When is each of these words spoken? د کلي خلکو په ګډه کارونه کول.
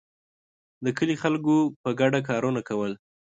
د 0.83 0.85
کلي 0.97 1.15
خلکو 1.23 1.55
په 1.81 1.89
ګډه 1.99 2.19
کارونه 2.29 2.61
کول. 2.69 2.91